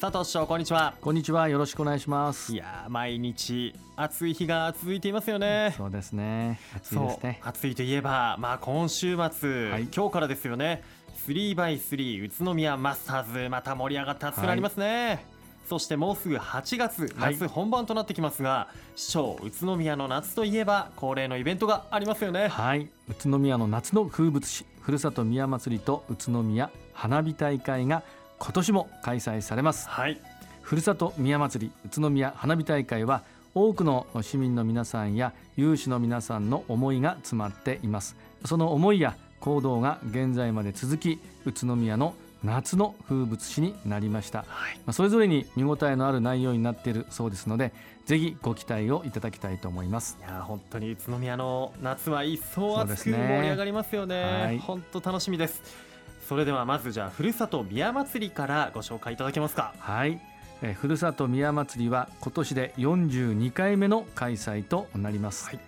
[0.00, 0.94] 佐藤市長こんにちは。
[0.98, 1.50] こんにちは。
[1.50, 2.54] よろしくお願いします。
[2.54, 5.74] いや毎日暑い日が続いていますよね。
[5.76, 6.58] そうですね。
[6.74, 7.40] 暑いですね。
[7.44, 10.82] 暑いといえばまあ今週末、はい、今日からですよね。
[11.26, 15.18] 3x3 宇都宮マスターズまた盛り上がって暑くなりますね、はい、
[15.68, 22.48] そしてもうすぐ8月夏本番となってきますが、はい、市長宇都宮の夏といえば恒例のイベントがありますよね。
[22.48, 22.88] はい。
[23.10, 28.02] 宇都宮の夏の風物詩ふるさと宮祭りと宇都宮花火大会が
[28.40, 30.18] 今年も開催されます、はい、
[30.62, 33.22] ふるさと宮祭り宇都宮花火大会は
[33.54, 38.16] 多くの市民の皆さんや有志の皆さんの思いが詰まっています。
[38.46, 47.74] その思いや行動が現在まで続き宇都宮の夏の風物詩になりました、はい、それぞれに見応えのある内容になっているそうですので
[48.06, 50.16] ぜひご期待をいただきたいと思います。
[50.20, 54.42] いや本当に宇都宮の夏は一層熱く盛り上がりますよね、ね。
[54.44, 55.89] はい、本当楽しみです
[56.30, 59.74] それではまずじゃあふるさと宮祭りからご紹介いただけますか。
[59.80, 60.20] はい。
[60.62, 65.58] えふるさと宮祭りは今年で42回目の開催となります、はい、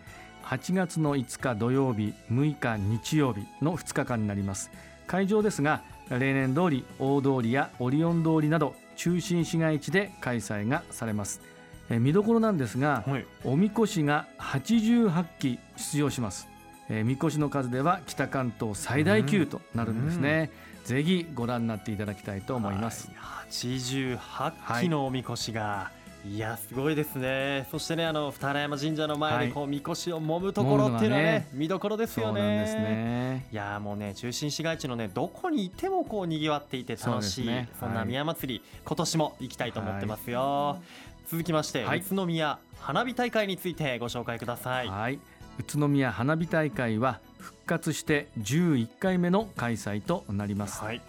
[0.45, 4.71] 8月の5日土曜日6日日曜日の2日間になります。
[5.09, 11.41] 会場ですが例年通り大通りやオリオン通りなど中心市街地で開催がされます。
[11.91, 16.52] え見どころなんですが、はい、おみこしが88基出場します
[16.89, 20.51] えー、みこしの数では北関東最大級となるんですね、
[20.85, 25.91] ぜひご覧になっていただきたいと思います、はい、88基のおみこしが、は
[26.25, 27.67] い、いやすごいですね。
[27.71, 32.43] そしてねあの二原山神社の前でこう、みこしを揉むところっていうのはね、ね、見どころですよね。
[32.43, 33.47] ね。
[33.53, 40.81] いやもうね中心市街地のねどこにいてもこう賑わっていて楽しいそ,、ね、そんな宮祭り、今年も行きたいと思ってますよ、
[41.29, 44.89] 続きまして、宇都宮花火大会についてご紹介ください。
[44.89, 45.19] はい
[45.59, 51.01] 宇都宮花火大会は復活して11回目の開催となります、はい、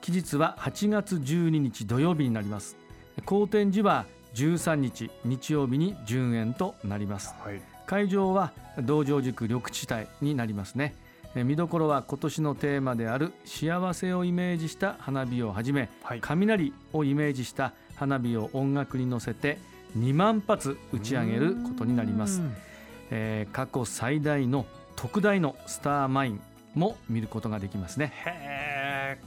[0.00, 2.76] 期日は8月12日土曜日になります。
[3.24, 10.94] 好天寺は13日日曜日に順延となります、はい、会場は道場塾緑地帯になりますね。
[11.34, 19.58] 見どころは今年のテーマである幸せをイメージした花火をはじめ、はい、雷をイメージした花火を音楽に乗せて
[19.96, 22.42] 2万発打ち上げることになります。
[23.14, 24.64] えー、過去最大の
[24.96, 26.40] 特大のスターマイン
[26.74, 28.12] も見ることができますね。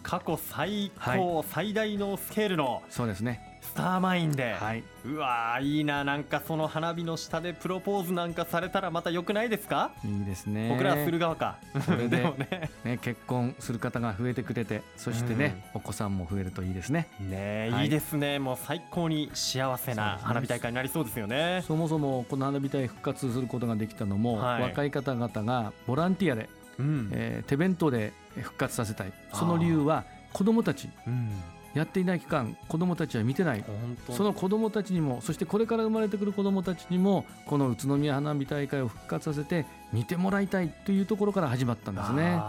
[0.05, 3.51] へ過去最高、はい、最大のスケールのそうですね。
[3.61, 6.03] スターマインで、はい、うわいいな。
[6.03, 9.91] なんかその花火の下でプロポーズなんかされたらまた良くないですか？
[10.05, 10.69] いいですね。
[10.69, 11.57] 僕らはする側か。
[11.83, 12.17] それで
[12.51, 12.99] ねね。
[13.01, 17.07] 結婚する方が増えてくれてそしてね、うん、お子さんも増えるといいですね。
[17.19, 18.37] ね、はい、いいですね。
[18.37, 21.63] もう最高に幸せな花火大会になりそうですよね。
[21.65, 29.13] そもそもこの花火大復活することができたのも、はい、若い方々がボランティアで、うん、えー、手弁当で復活させたい。
[29.33, 30.03] その理由は
[30.33, 31.29] 子どもたち、うん。
[31.73, 33.63] やっていない期間子どもたちは見てない。
[34.09, 42.39] その子どもたちにもそしてこれから生まれてくる子どもたちにもこの宇都宮花火大会を復活させて見てもらいたいというところから始まったんですね。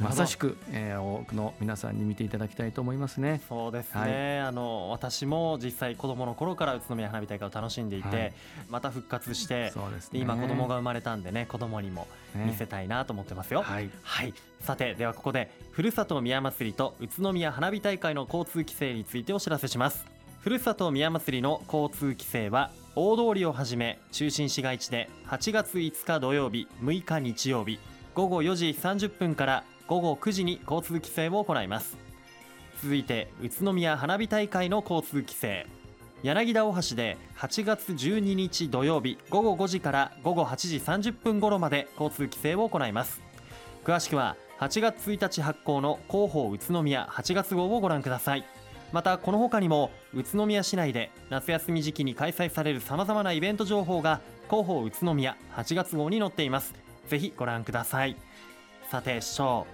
[0.00, 3.40] まさしく、えー、多くの皆さんに見ていただきたいと思いますね。
[3.48, 8.32] そうですね、はい、あの私も実際子供の頃から宇都宮花火大会を楽しんでいて、はい、
[8.68, 13.60] また復活してそうです、ね、今子供が生まれたんでね子供にも見せたいなと思ってますよ。
[13.60, 20.06] ね、はい、はい、さてではここでふるさと宮祭りと宇都宮花火大会の交通規制についてお知らせします。
[20.40, 27.78] ふるさと宮祭りの交通規制は大通りをはじめ中心市街地で8月5日土曜日6日日曜日
[28.14, 31.98] 午後4時30分から午後9時に交通規制を行います。
[32.80, 35.66] 続いて宇都宮花火大会の交通規制。
[36.22, 43.20] 柳田大橋で8月12日土曜日午後5時から午後8時30分頃まで交通規制を行います。
[43.84, 48.44] 詳しくは8月1日発行の広報宇都宮8月号をご覧ください。
[48.92, 56.74] またこの他にも宇都宮市内で夏休み時期に開催されるさまざまなイベント情報が広報宇都宮8月号に載っています。
[57.08, 58.14] ぜひご覧ください。
[58.88, 59.66] さて市長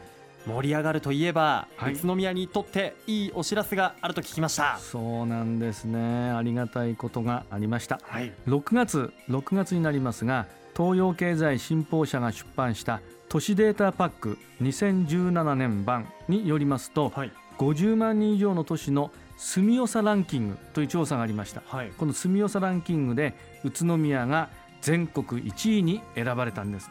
[0.46, 4.78] 盛り上がるといえば、はい、宇都宮にとっていいお知らせがあると聞きました。
[4.78, 6.30] そうなんですね。
[6.30, 10.46] ありがたいことがありました、はい、6月6月になりますが
[10.76, 23.34] 東洋経済新報社が出版した都市データパック2017年版によりますと、はい、50万人以上の都市の住みよさランキングという調査がありました、はい、この住みよさランキングで
[23.64, 24.48] 宇都宮が
[24.80, 26.90] 全国1位に選ばれたんです。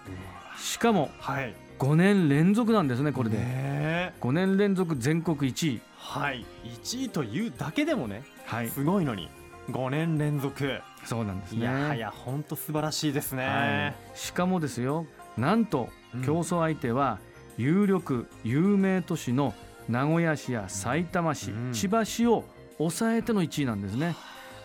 [0.58, 5.82] しかも、はい、5年連続なんですねこれで、ね、5年連続全国1位。
[5.98, 6.46] はい。
[6.64, 9.30] 1位というだけでもね、はい、すごいのに
[9.70, 10.80] 5年連続。
[11.04, 11.60] そうなんですね。
[11.60, 15.06] いやはや本当素晴らしいですね、はい、しかもですよ
[15.38, 15.90] なんと
[16.26, 17.20] 競争相手は
[17.58, 19.54] 有力有名都市の
[19.88, 22.44] 名古屋市やさいたま市、うん、千葉市を
[22.78, 24.16] 抑えての1位なんですね。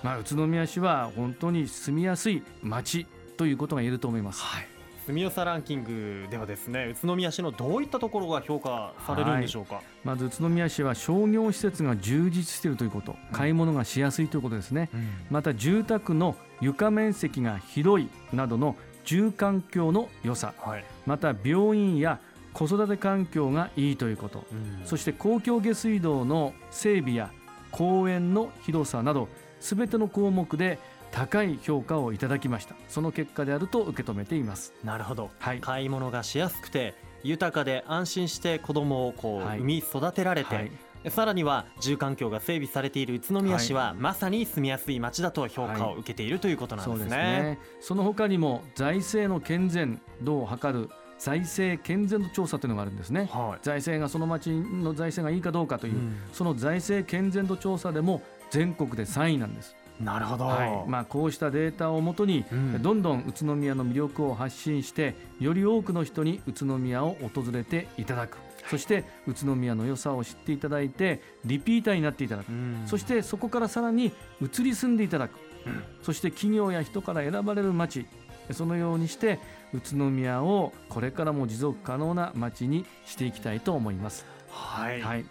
[0.02, 4.42] まあ、宇都宮市は本当に住みやすい町ということが言えると思います。
[4.42, 4.79] はい
[5.10, 22.20] 住みよさランキングではですね宇都宮市のどういったところが評価されるんでしょうか、はい、まず宇都宮市は商業施設が充実しているということ、うん、買い物がしやすいということですね、うん、また住宅の床面積が広いなどの住環境の良さ、はい、また病院や
[22.52, 27.32] 子育て環境がいいということ、うん、そして公共下水道の整備や
[27.72, 29.28] 公園の広さなど
[29.58, 30.78] すべての項目で
[31.12, 32.74] 高い評価をいただきました。
[32.88, 34.72] その結果であると受け止めています。
[34.84, 40.70] なるほど、はい、買い物がしやすくて豊かで安心して子供をこう、はい、産み育てられて、はい。
[41.08, 47.16] さらには住環境が整備されている宇都宮市は、はい、まさに住みやすい街だと評価を受けているということなんですね。
[47.16, 47.58] はい、そね。
[47.80, 50.90] その他にも財政の健全度を図る
[51.20, 59.76] 財政健全度調査というのがあるんですね、はい、財政がその町の財政がいいかどうかという、うん、その財政健全度調査でも全国で3位なんです。
[60.00, 60.88] なるほど、はい。
[60.88, 68.38] まあ、こうしたデータをもとに、うん、どんどん宇都宮の魅力を発信してより多くの人に宇都宮を訪れていただく。
[68.68, 78.06] そして宇都宮の良さを知っていただいてリピーターになっていただく、うん、そしてそこからさらに移り住んでいただく、うん、そして企業や人から選ばれる街。
[78.52, 79.38] そのようにして
[79.72, 84.26] 宇都宮をこれからも持続可能な街にしていきたいと思います。
[84.48, 85.24] はい、はい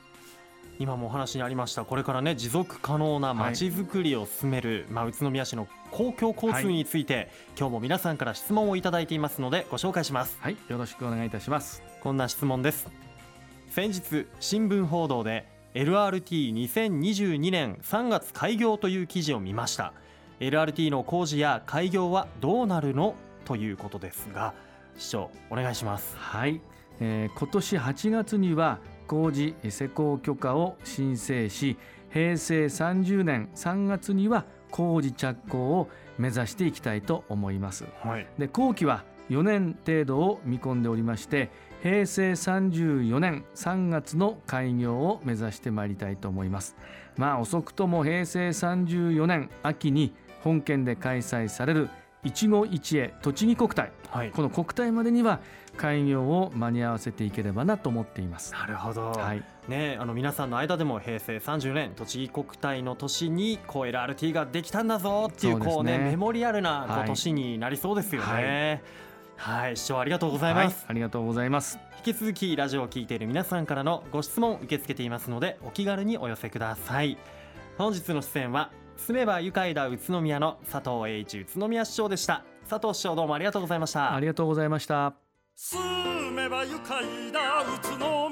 [0.80, 7.30] 今もお話にありましたこれからね持続可能なまちづくりを進める、はい、まあ、宇都宮市の公共交通について、はい、
[7.60, 10.38] 今日も皆さんから質問をいただいていますのでご紹介します。
[10.40, 11.84] はいよろしくお願いいたします。
[12.00, 12.88] こんな質問です。
[13.72, 19.94] 先日新聞報道で LRT2022 年3月開業という記事を見ました。
[20.40, 23.16] LRT の工事や開業はどうなるの？
[23.44, 24.54] ということですが
[24.98, 26.16] 市長お願いします。
[26.16, 26.62] はい、
[27.02, 28.80] えー、今年8月には
[29.10, 31.78] 工事施工許可を申請し
[32.12, 35.90] 平成30年3月には工事着工を
[36.20, 41.50] 目指していきたいと思います、はい、で工期は4年程度を見込んでおりまして
[41.82, 46.76] 平成34年3月の開業を目指してまいりたいと思います。
[47.16, 50.14] まあ遅くとも平成34年秋に
[50.44, 51.90] 本県で開催される
[52.24, 55.39] 一期一会栃木国体、はい、この国体までには
[55.77, 58.51] 開業を間に合わせていければなと思っています。
[58.51, 68.81] なるほど、はい、ね、あの皆さんの間でも平成30年栃木国体の年にこう LRT ができたんだぞっていうこうね、ね、メモリアルなこう年になりそうですよね。
[69.38, 71.80] はい、はい、視聴ありがとうございます、ありがとうございます。
[72.06, 77.18] 引き続きラジオを聞いている皆さんからのご質問受け付けていますのでお気軽にお寄せください。
[77.77, 82.44] 本日の出演は住めば愉快だ宇都宮の佐藤栄一宇都宮市長でした。
[82.69, 84.13] 佐藤市長どうもありがとうございました。
[84.13, 85.16] ありがとうございました。
[85.56, 88.29] 住めば愉快だ宇都